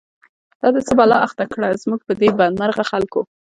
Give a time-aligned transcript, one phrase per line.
[0.61, 3.21] دا دی څه بلا اخته کړه، زمونږ په دی بد مرغوخلکو